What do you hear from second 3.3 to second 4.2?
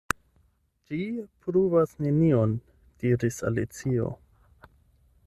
Alicio.